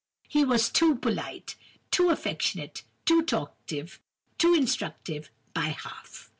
[0.27, 1.55] He was too polite,
[1.91, 3.99] too affectionate, too talkative,
[4.39, 6.27] too instructive, by half!